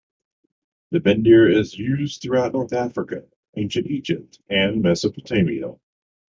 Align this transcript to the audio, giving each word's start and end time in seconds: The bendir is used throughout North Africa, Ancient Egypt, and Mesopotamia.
The 0.89 0.99
bendir 0.99 1.47
is 1.55 1.77
used 1.77 2.23
throughout 2.23 2.53
North 2.53 2.73
Africa, 2.73 3.27
Ancient 3.55 3.85
Egypt, 3.85 4.39
and 4.49 4.81
Mesopotamia. 4.81 5.75